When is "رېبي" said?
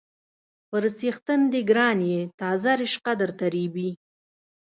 3.55-3.89